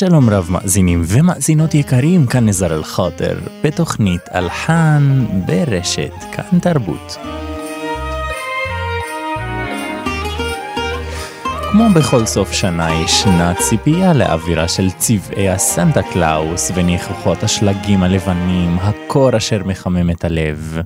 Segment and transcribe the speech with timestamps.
[0.00, 7.16] שלום רב מאזינים ומאזינות יקרים, כאן נזר אל-חוטר, בתוכנית אלחן ברשת, כאן תרבות.
[11.72, 19.36] כמו בכל סוף שנה ישנה ציפייה לאווירה של צבעי הסנטה קלאוס וניחוחות השלגים הלבנים, הקור
[19.36, 20.78] אשר מחמם את הלב,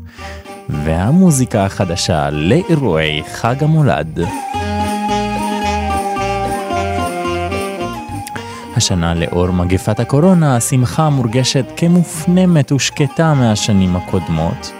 [0.68, 4.20] והמוזיקה החדשה לאירועי חג המולד.
[8.76, 14.72] השנה לאור מגפת הקורונה, השמחה מורגשת כמופנמת ושקטה מהשנים הקודמות.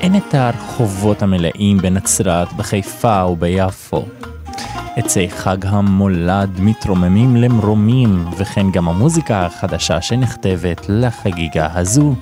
[0.00, 4.04] אין את הרחובות המלאים בנצרת, בחיפה וביפו.
[4.96, 12.14] עצי חג המולד מתרוממים למרומים, וכן גם המוזיקה החדשה שנכתבת לחגיגה הזו.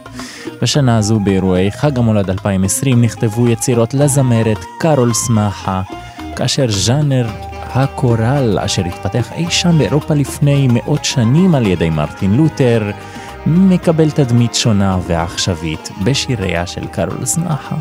[0.63, 5.83] בשנה הזו באירועי חג המולד 2020 נכתבו יצירות לזמרת קארול סמאחה,
[6.37, 7.27] כאשר ז'אנר
[7.75, 12.91] הקורל אשר התפתח אי שם באירופה לפני מאות שנים על ידי מרטין לותר,
[13.47, 17.77] מקבל תדמית שונה ועכשווית בשיריה של קארול סמאחה.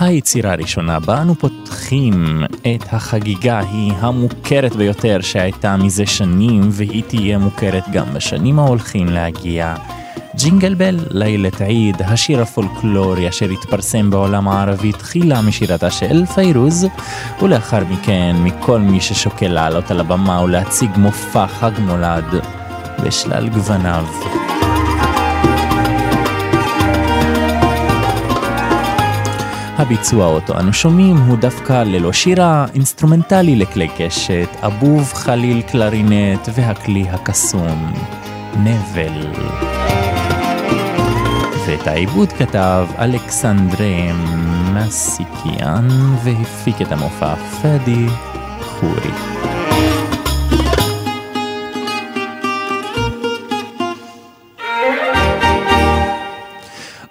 [0.00, 7.38] היצירה הראשונה בה אנו פותחים את החגיגה היא המוכרת ביותר שהייתה מזה שנים והיא תהיה
[7.38, 9.74] מוכרת גם בשנים ההולכים להגיע.
[10.36, 16.86] Jingle Bell, ليلة عيد, השיר הפולקלורי אשר התפרסם בעולם הערבי תחילה משירתה של פיירוז,
[17.42, 22.24] ולאחר מכן מכל מי ששוקל לעלות על הבמה ולהציג מופע חג מולד
[23.04, 24.04] בשלל גווניו.
[29.78, 37.04] הביצוע אותו אנו שומעים הוא דווקא ללא שירה, אינסטרומנטלי לכלי קשת, אבוב חליל קלרינט והכלי
[37.10, 37.92] הקסום,
[38.56, 39.30] נבל.
[41.84, 44.12] ואת העיבוד כתב אלכסנדרה
[44.74, 45.88] מסיקיאן
[46.24, 48.06] והפיק את המופע פאדי
[48.60, 49.10] חורי.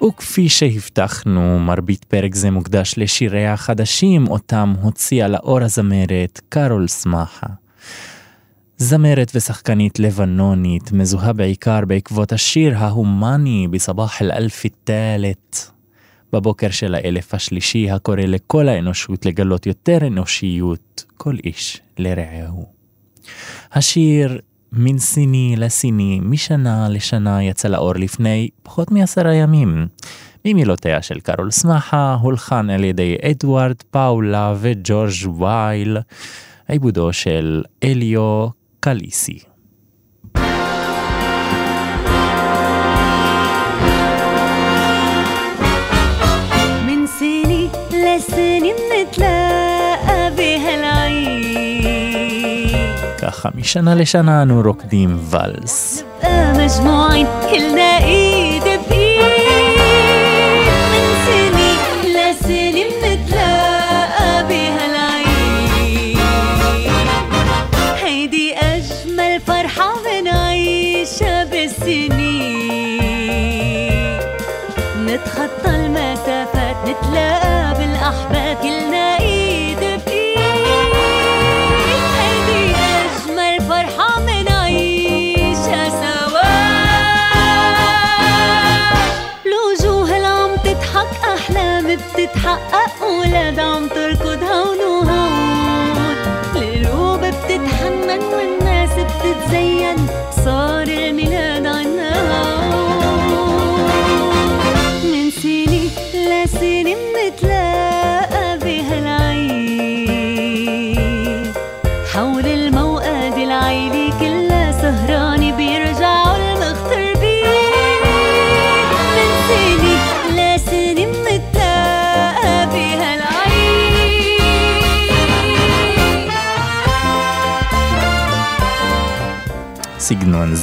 [0.07, 7.62] וכפי שהבטחנו, מרבית פרק זה מוקדש לשיריה החדשים, אותם הוציאה לאור הזמרת קארול סמאחה.
[8.83, 14.89] זמרת ושחקנית לבנונית, מזוהה בעיקר בעקבות השיר ההומני בסבח אל-אלף א
[16.33, 22.65] בבוקר של האלף השלישי, הקורא לכל האנושות לגלות יותר אנושיות, כל איש לרעהו.
[23.73, 24.39] השיר
[24.71, 29.87] מן סיני לסיני, משנה לשנה יצא לאור לפני פחות מעשרה ימים.
[30.45, 35.97] ממילותיה של קארול סמאחה, הולחן על ידי אדוארד פאולה וג'ורג' וייל,
[36.67, 39.38] עיבודו של אליו קליסי.
[53.18, 55.18] ככה משנה לשנה אנו רוקדים
[69.13, 72.09] لما الفرحة بنعيشها بالسنين
[75.05, 79.02] نتخطى المسافات نتلاقى بالأحباب كلنا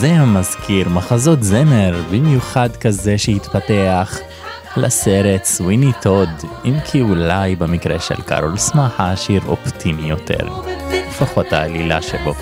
[0.00, 4.18] זה המזכיר מחזות זמר, במיוחד כזה שהתפתח
[4.76, 6.28] לסרט סוויני טוד,
[6.64, 10.48] אם כי אולי במקרה של קארול סמאחה שיר אופטימי יותר,
[11.08, 12.34] לפחות העלילה שבו.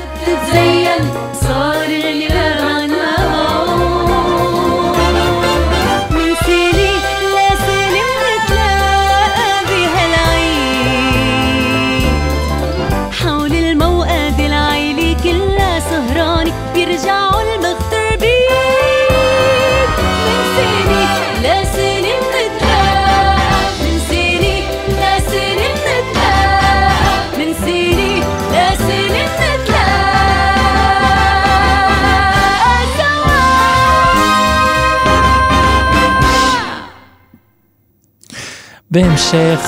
[38.91, 39.61] בהמשך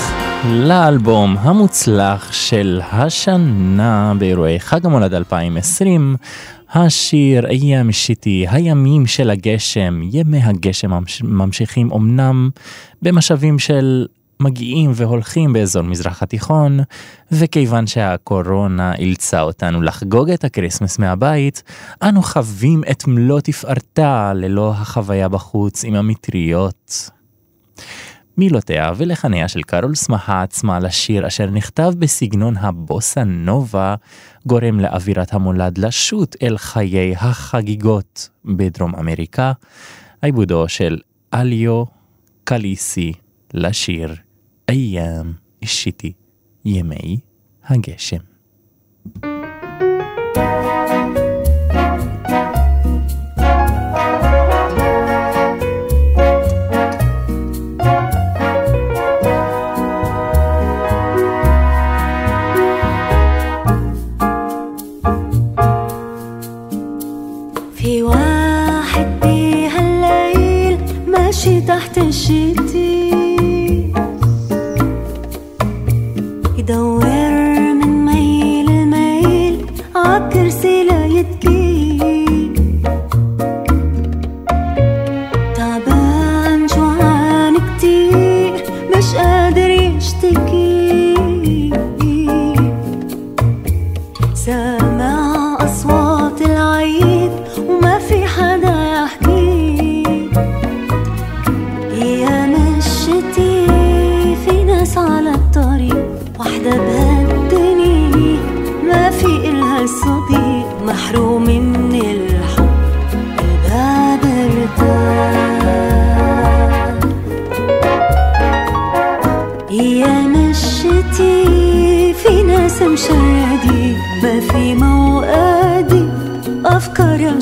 [0.45, 6.17] לאלבום המוצלח של השנה באירועי חג המולד 2020,
[6.73, 10.91] השיר أيام الشتي, הימים של הגשם, ימי הגשם
[11.23, 12.51] ממשיכים אמנם
[13.03, 14.07] במשאבים של
[14.41, 16.81] מגיעים והולכים באזור מזרח התיכון,
[17.33, 21.63] וכיוון שהקורונה אילצה אותנו לחגוג את ה Christmas מהבית,
[22.03, 27.11] אנו חווים את מלוא תפארתה ללא החוויה בחוץ עם המטריות.
[28.41, 33.95] מילותיה ולחניה של קארול סמכה עצמה לשיר אשר נכתב בסגנון הבוסה נובה,
[34.47, 39.53] גורם לאווירת המולד לשוט אל חיי החגיגות בדרום אמריקה,
[40.23, 40.99] עיבודו של
[41.35, 41.85] אליו
[42.45, 43.13] קליסי
[43.55, 44.15] לשיר
[44.69, 45.33] איים
[45.63, 46.13] אישיתי
[46.65, 47.21] ימי
[47.65, 48.21] הגשם.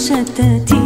[0.09, 0.78] شتتي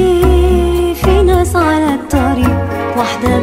[0.00, 2.58] حياتي في ناس على الطريق
[2.96, 3.38] واحدة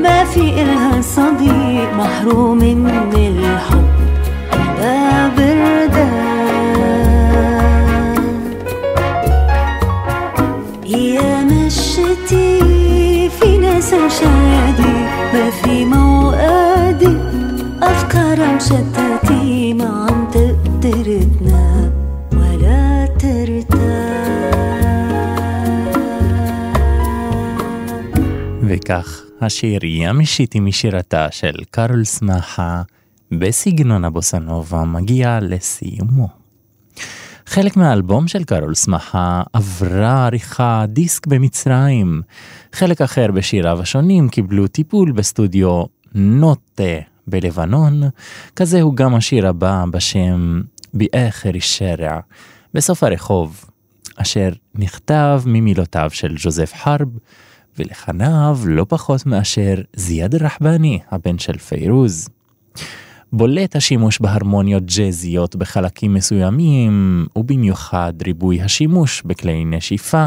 [0.00, 3.89] ما في إلها صديق محروم من الحب
[29.40, 32.82] השיר ימשיתי משירתה של קרול סמכה
[33.32, 36.28] בסגנון הבוסנובה מגיע לסיומו.
[37.46, 42.22] חלק מהאלבום של קרול סמכה עברה עריכה דיסק במצרים,
[42.72, 48.02] חלק אחר בשיריו השונים קיבלו טיפול בסטודיו נוטה בלבנון,
[48.56, 50.60] כזה הוא גם השיר הבא בשם
[50.94, 52.20] ביאכר שרע,
[52.74, 53.64] בסוף הרחוב,
[54.16, 57.08] אשר נכתב ממילותיו של ג'וזף חרב,
[57.78, 62.28] ולחניו לא פחות מאשר זיאד רחבני, הבן של פיירוז.
[63.32, 70.26] בולט השימוש בהרמוניות ג'אזיות בחלקים מסוימים, ובמיוחד ריבוי השימוש בכלי נשיפה,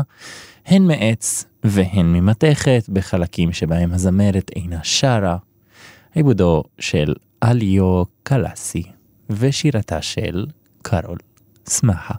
[0.66, 5.38] הן מעץ והן ממתכת בחלקים שבהם הזמרת אינה שרה.
[6.16, 8.84] עיבודו של אליו קלאסי
[9.30, 10.46] ושירתה של
[10.82, 11.18] קרול
[11.66, 12.14] סמכה.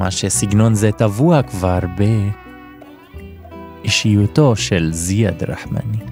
[0.00, 1.78] כמה שסגנון זה טבוע כבר
[3.84, 6.09] באישיותו של זיאד רחמני.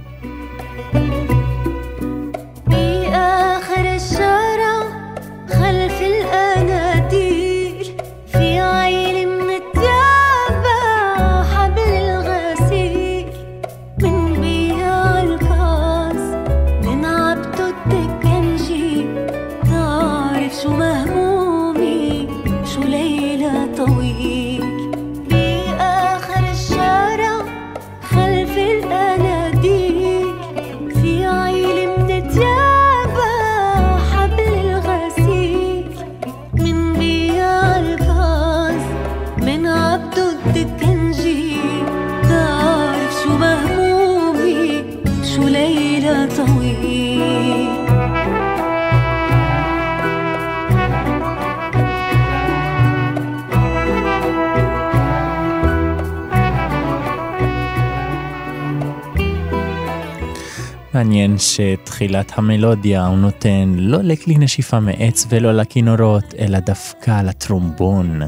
[61.58, 68.22] שתחילת המלודיה הוא נותן לא לכלי נשיפה מעץ ולא לכינורות, אלא דווקא לטרומבון.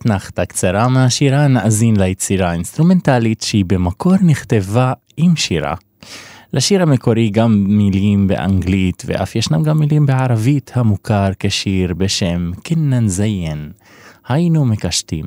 [0.00, 5.74] אתנחתא קצרה מהשירה נאזין ליצירה האינסטרומנטלית שהיא במקור נכתבה עם שירה.
[6.52, 13.70] לשיר המקורי גם מילים באנגלית ואף ישנם גם מילים בערבית המוכר כשיר בשם קינן זיין,
[14.28, 15.24] היינו מקשטים.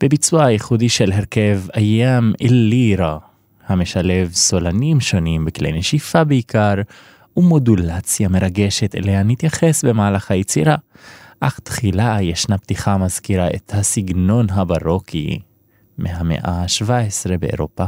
[0.00, 3.18] בביצוע הייחודי של הרכב איים אלירה,
[3.66, 6.74] המשלב סולנים שונים בכלי נשיפה בעיקר,
[7.36, 10.76] ומודולציה מרגשת אליה נתייחס במהלך היצירה.
[11.42, 15.40] אך תחילה ישנה פתיחה המזכירה את הסגנון הברוקי
[15.98, 17.84] מהמאה ה-17 באירופה,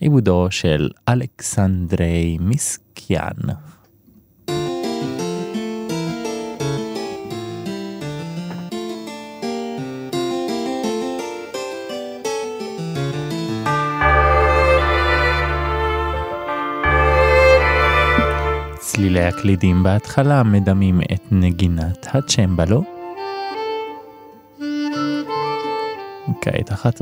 [0.00, 3.36] עיבודו של אלכסנדרי מיסקיאן.
[18.98, 22.82] צלילי הקלידים בהתחלה מדמים את נגינת הצ'מבלו.
[26.40, 27.00] כעת אחת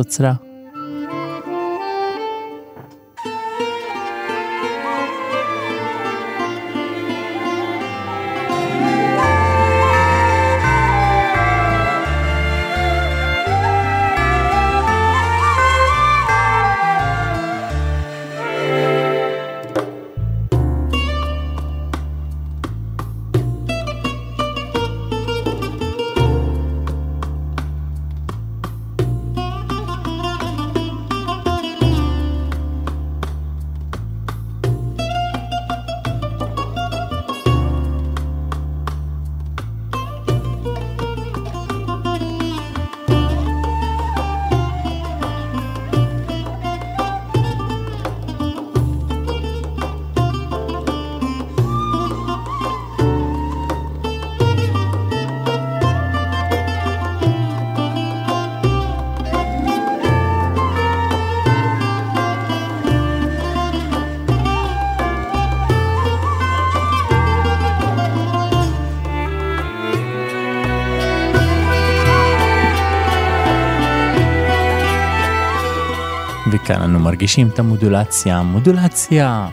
[76.67, 79.49] וכאן אנו מרגישים את המודולציה, מודולציה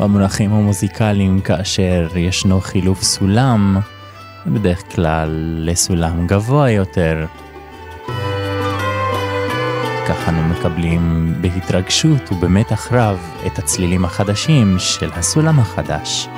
[0.00, 3.78] במונחים המוזיקליים כאשר ישנו חילוף סולם,
[4.46, 7.26] בדרך כלל לסולם גבוה יותר.
[10.08, 16.28] כך אנו מקבלים בהתרגשות ובמתח רב את הצלילים החדשים של הסולם החדש.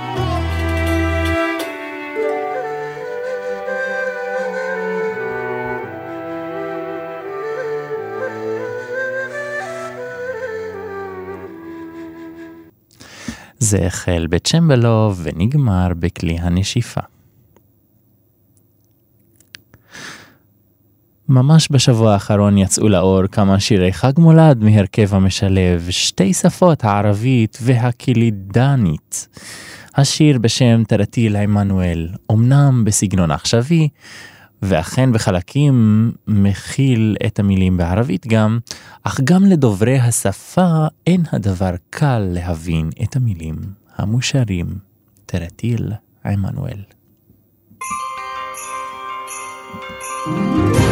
[13.68, 17.00] זה החל בצ'מבלו ונגמר בכלי הנשיפה.
[21.28, 29.28] ממש בשבוע האחרון יצאו לאור כמה שירי חג מולד מהרכב המשלב שתי שפות, הערבית והקילידנית.
[29.94, 33.88] השיר בשם תרטיל עמנואל, אמנם בסגנון עכשווי,
[34.62, 38.58] ואכן בחלקים מכיל את המילים בערבית גם,
[39.02, 43.56] אך גם לדוברי השפה אין הדבר קל להבין את המילים
[43.96, 44.66] המושרים.
[45.26, 45.92] תרטיל
[46.24, 46.82] עמנואל.
[50.28, 50.87] thank you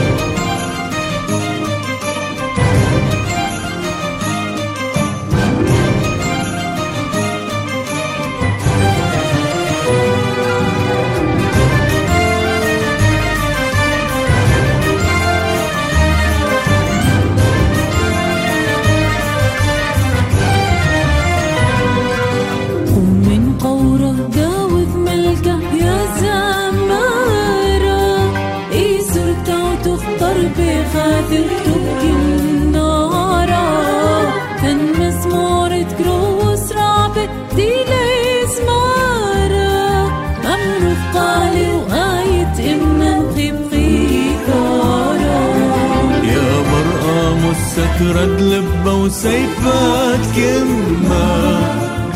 [47.98, 51.58] ترد لبة وسيفات كمة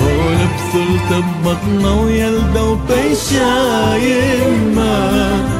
[0.01, 5.60] ولبثلت ببطنة ويلدة وبيشا يمة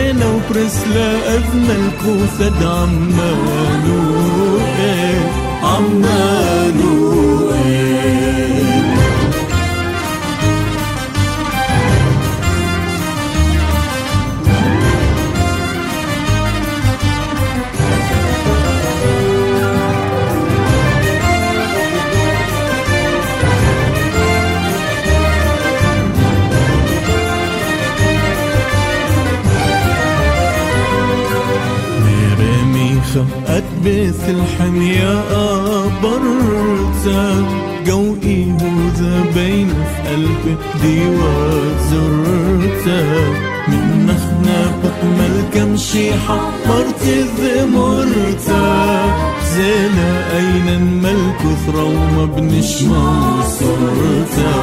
[0.51, 4.59] قبرص لأجمل كوثد عمانو
[5.63, 6.60] عمانو
[33.91, 35.23] مثل يا
[35.83, 37.45] أبرتا
[37.85, 38.99] جو إيهود
[39.35, 43.01] بين في قلبي دي وزرتا
[43.67, 47.03] من نخنا بكمل كمشي حمرت
[47.39, 49.05] ذمرتا
[49.55, 54.53] زينا أين الملك ثروة بنش ما صرتا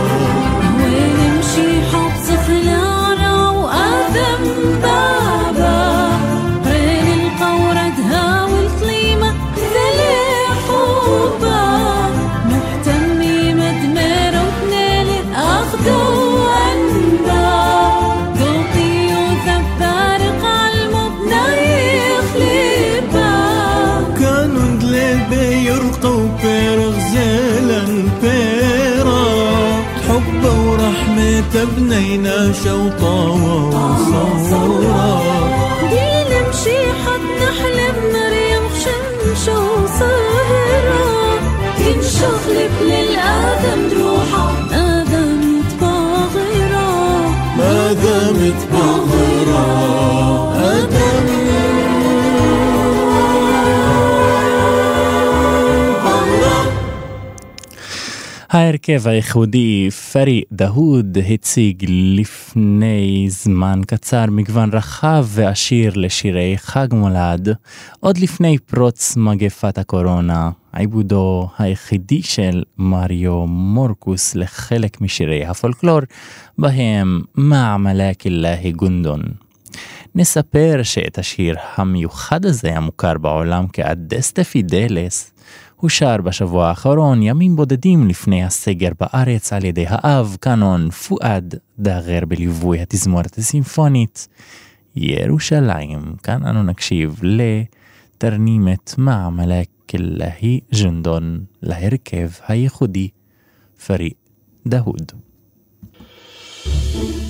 [31.58, 33.18] حتى شوطا
[34.08, 35.22] وصورا.
[36.30, 41.06] نمشي حتى نحلم مريم شمشة وسهرة
[42.82, 44.46] للآدم روحة.
[44.72, 45.98] آدم يتبع
[46.34, 46.90] غيره
[47.60, 50.47] آدم يتبع غيره
[58.58, 67.48] ההרכב הייחודי פרי דהוד הציג לפני זמן קצר מגוון רחב ועשיר לשירי חג מולד,
[68.00, 76.00] עוד לפני פרוץ מגפת הקורונה, עיבודו היחידי של מריו מורקוס לחלק משירי הפולקלור,
[76.58, 79.22] בהם מעמלק אללה גונדון.
[80.14, 85.37] נספר שאת השיר המיוחד הזה המוכר בעולם כאדסטה פידלס
[85.80, 92.24] הוא שר בשבוע האחרון, ימים בודדים לפני הסגר בארץ, על ידי האב, קאנון פואד דאגר
[92.28, 94.28] בליווי התזמורת הסימפונית.
[94.96, 103.08] ירושלים, כאן אנו נקשיב לתרנימת מעמלק אלהי ג'נדון להרכב הייחודי
[103.86, 104.14] פריק
[104.66, 105.12] דהוד.
[106.64, 107.27] thank you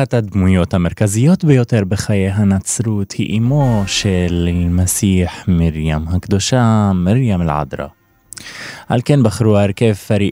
[0.00, 7.86] אחת הדמויות המרכזיות ביותר בחיי הנצרות היא אמו של מסיח מרים הקדושה, מרים אל-עדרה.
[8.88, 10.30] על כן בחרו הרכב פרי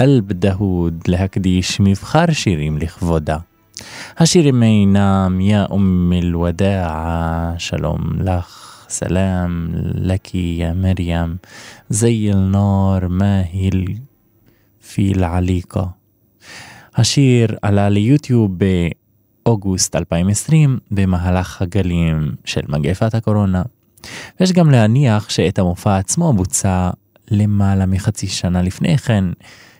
[0.00, 3.36] אלב דהוד להקדיש מבחר שירים לכבודה.
[4.18, 8.86] השירים אינם יא אום אל-ודעה, שלום לך.
[8.88, 11.36] סלאם, לקי سلام لك يا مريم
[11.90, 13.96] زي النار ماهل
[14.80, 15.98] في العليقة
[16.94, 18.64] هشير على اليوتيوب
[19.48, 23.62] אוגוסט 2020 במהלך הגלים של מגפת הקורונה.
[24.40, 26.90] יש גם להניח שאת המופע עצמו בוצע
[27.30, 29.24] למעלה מחצי שנה לפני כן,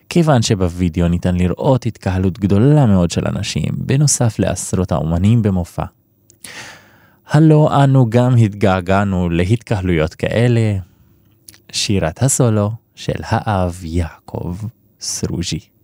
[0.09, 5.85] כיוון שבווידאו ניתן לראות התקהלות גדולה מאוד של אנשים, בנוסף לעשרות האומנים במופע.
[7.29, 10.79] הלא אנו גם התגעגענו להתקהלויות כאלה.
[11.73, 14.57] שירת הסולו של האב יעקב
[15.01, 15.78] סרוז'י.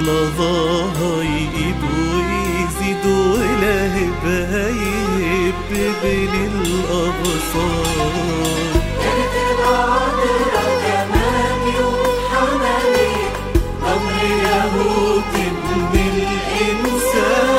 [0.00, 5.54] لظاهاي إبويزي دولا هبايب
[6.02, 8.06] بين الأبصار.
[9.00, 13.12] كانت العذرة كمان يوم حملي
[13.82, 14.22] أمر
[15.92, 17.55] من الإنسان.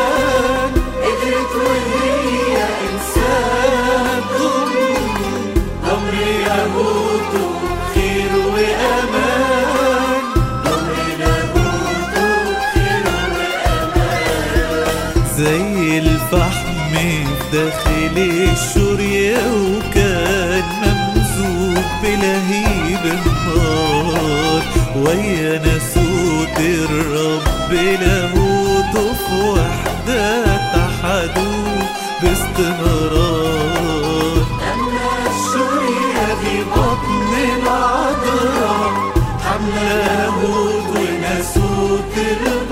[18.16, 24.64] ليل الشورية وكان ممزوج بلهيب النار.
[24.96, 31.82] ويا ناسوت الرب لاهوته في وحدة اتحدوا
[32.22, 33.58] باستمرار.
[34.74, 38.92] أما الشورية دي بطن العذراء.
[39.46, 42.67] حملة لاهوت وناسوت البار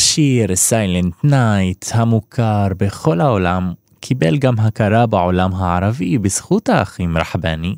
[0.00, 7.76] השיר Silent Night המוכר בכל העולם קיבל גם הכרה בעולם הערבי בזכות האחים רחבני,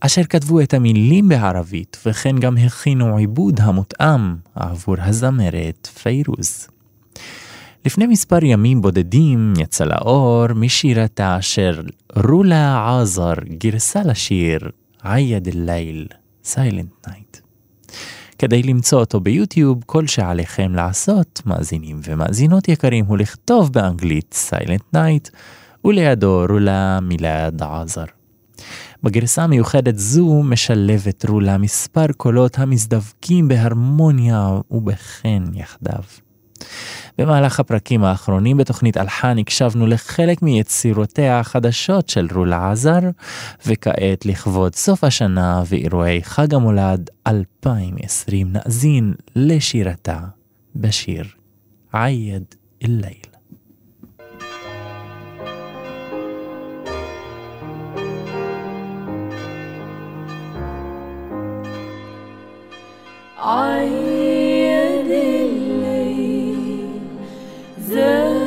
[0.00, 6.68] אשר כתבו את המילים בערבית וכן גם הכינו עיבוד המותאם עבור הזמרת פיירוז.
[7.84, 11.82] לפני מספר ימים בודדים יצא לאור משירתה של
[12.16, 14.70] רולה עזר גרסה לשיר
[15.02, 16.06] عيد الليل,
[16.44, 17.49] Silent Night.
[18.40, 25.28] כדי למצוא אותו ביוטיוב, כל שעליכם לעשות, מאזינים ומאזינות יקרים, הוא לכתוב באנגלית Silent Night,
[25.84, 28.04] ולידו רולה מילד עזר.
[29.02, 36.02] בגרסה המיוחדת זו משלבת רולה מספר קולות המתדבקים בהרמוניה ובחן יחדיו.
[37.17, 42.99] במהלך הפרקים האחרונים בתוכנית אלחן הקשבנו לחלק מיצירותיה החדשות של רולה עזר,
[43.65, 50.19] וכעת לכבוד סוף השנה ואירועי חג המולד 2020 נאזין לשירתה
[50.75, 51.25] בשיר
[51.93, 52.43] עייד
[52.83, 53.35] אל-ליל.
[63.47, 65.38] عيد الليل
[68.00, 68.39] Yeah.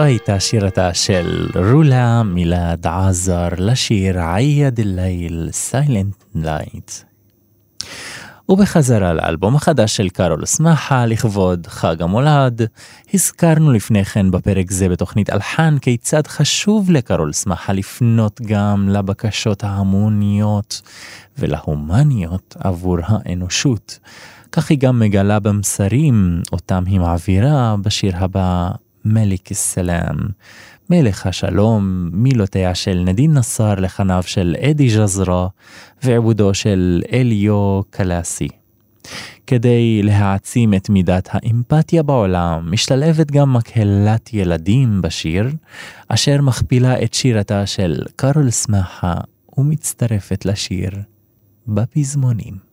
[0.00, 6.90] זו הייתה שירתה של רולה מילד עזר לשיר عيد الليل Silent Night.
[8.48, 12.62] ובחזרה לאלבום החדש של קארול סמאחה לכבוד חג המולד,
[13.14, 20.82] הזכרנו לפני כן בפרק זה בתוכנית אלחן כיצד חשוב לקארול סמאחה לפנות גם לבקשות ההמוניות
[21.38, 23.98] ולהומניות עבור האנושות.
[24.52, 28.70] כך היא גם מגלה במסרים אותם היא מעבירה בשיר הבא
[29.04, 30.16] מליק א-סלאם.
[30.90, 35.48] מלך השלום, מילותיה של נדין נסאר לחניו של אדי ג'זרה
[36.02, 38.48] ועיבודו של אליו קלאסי.
[39.46, 45.48] כדי להעצים את מידת האמפתיה בעולם, משתלבת גם מקהלת ילדים בשיר,
[46.08, 49.14] אשר מכפילה את שירתה של קארול סמכה
[49.58, 50.90] ומצטרפת לשיר
[51.66, 52.69] בפזמונים.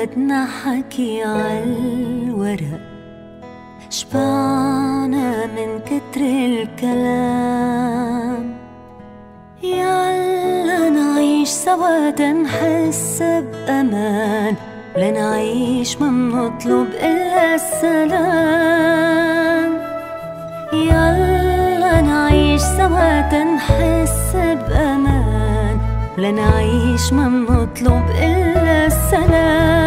[0.00, 2.80] بدنا حكي عالورق
[3.90, 7.74] شبعنا من كتر الكلام.
[9.62, 14.54] يلا نعيش سوا تنحس بأمان
[14.96, 18.90] لنعيش ما منطلب إلا السلام.
[20.72, 25.78] يلا نعيش سوا تنحس بأمان
[26.18, 29.79] لنعيش ما منطلب إلا السلام.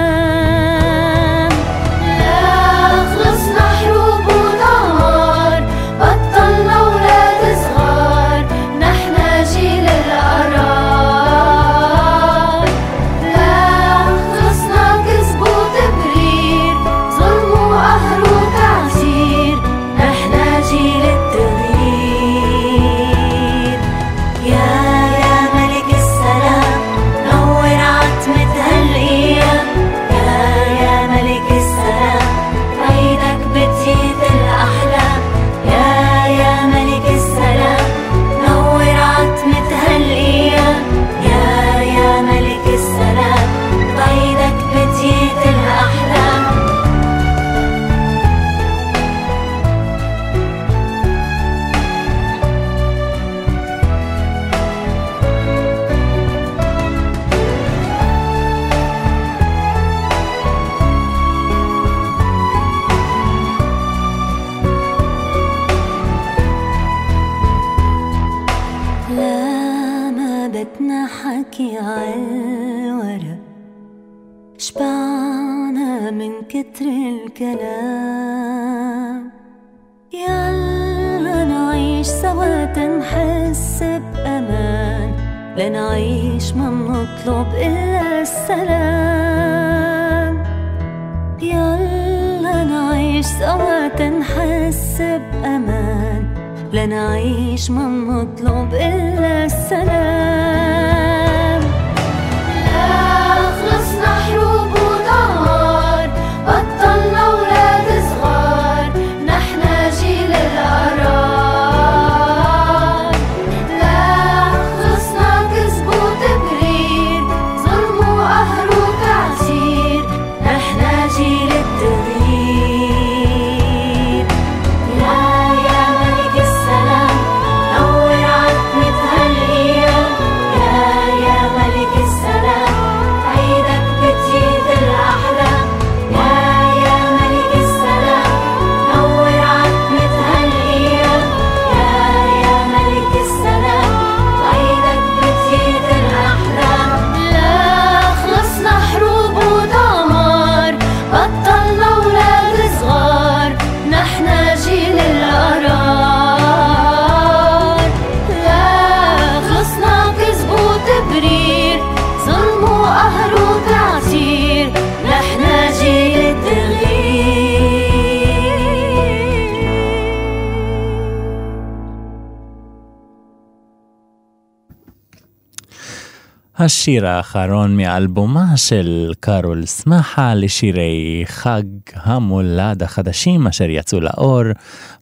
[176.84, 181.64] השיר האחרון מאלבומה של קארול סמכה לשירי חג
[181.94, 184.44] המולד החדשים אשר יצאו לאור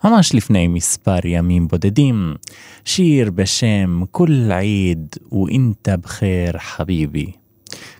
[0.03, 2.35] ממש לפני מספר ימים בודדים.
[2.85, 7.31] שיר בשם כול עיד ואינתה בחיר חביבי.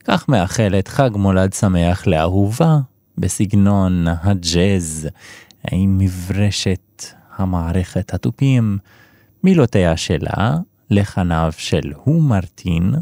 [0.03, 2.77] כך מאחלת חג מולד שמח לאהובה
[3.17, 5.09] בסגנון הג'אז
[5.71, 7.05] עם מברשת
[7.37, 8.77] המערכת התופים,
[9.43, 10.57] מילותיה שלה
[10.89, 12.93] לחניו של הו מרטין,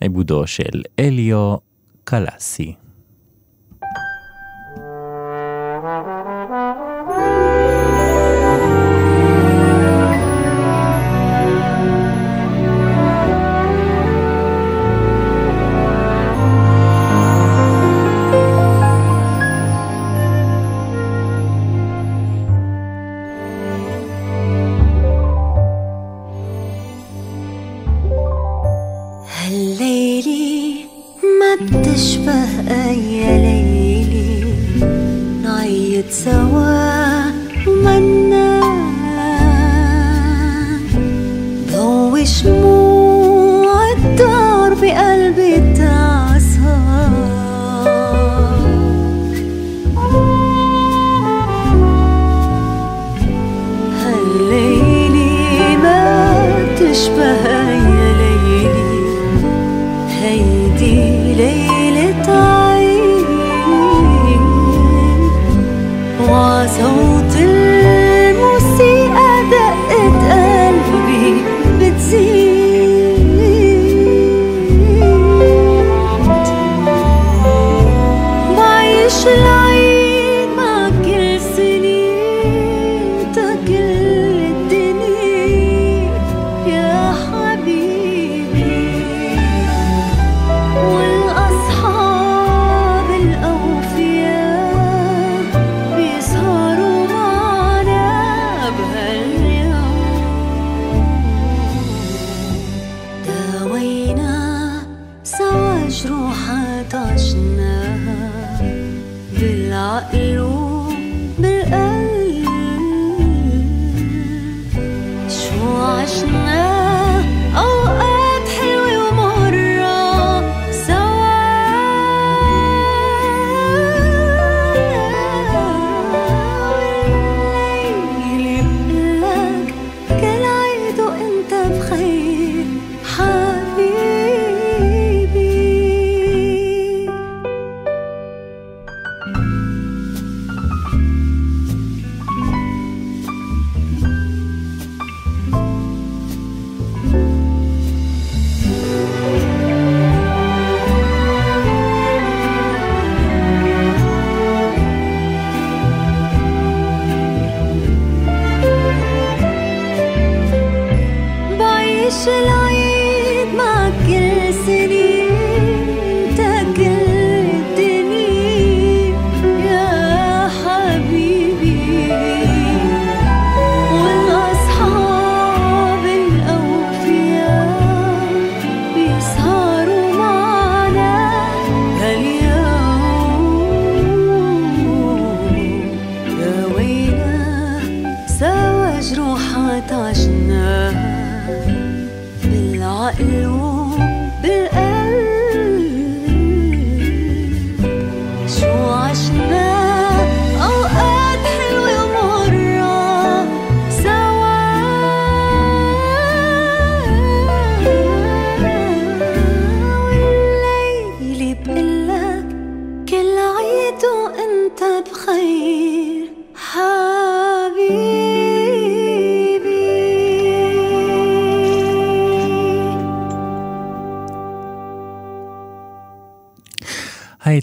[0.00, 1.56] עיבודו של אליו
[2.04, 2.74] קלאסי.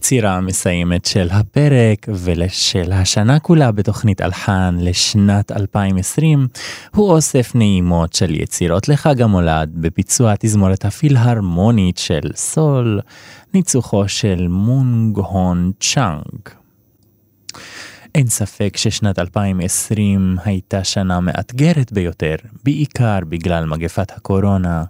[0.07, 6.47] היצירה המסיימת של הפרק ושל השנה כולה בתוכנית אלחן לשנת 2020
[6.95, 13.01] הוא אוסף נעימות של יצירות לחג המולד בביצוע התזמורת הפילהרמונית של סול,
[13.53, 16.49] ניצוחו של מונג הון צ'אנג.
[18.15, 24.83] אין ספק ששנת 2020 הייתה שנה מאתגרת ביותר, בעיקר בגלל מגפת הקורונה.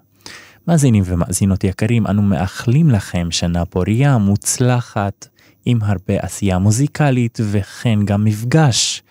[0.67, 5.27] מאזינים ומאזינות יקרים, אנו מאחלים לכם שנה פוריה, מוצלחת,
[5.65, 9.03] עם הרבה עשייה מוזיקלית וכן גם מפגש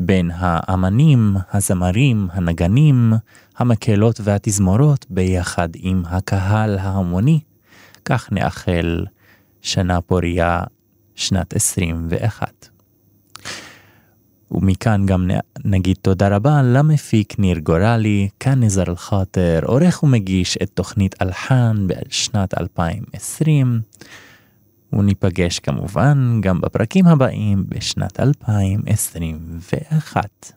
[0.00, 3.12] בין האמנים, הזמרים, הנגנים,
[3.58, 7.40] המקהלות והתזמורות ביחד עם הקהל ההמוני.
[8.04, 9.04] כך נאחל
[9.62, 10.60] שנה פוריה
[11.14, 12.75] שנת 21.
[14.50, 15.30] ומכאן גם
[15.64, 22.60] נגיד תודה רבה למפיק ניר גורלי, כאן נזר אל-חאטר, עורך ומגיש את תוכנית אלחן בשנת
[22.60, 23.80] 2020,
[24.92, 30.52] וניפגש כמובן גם בפרקים הבאים בשנת 2021.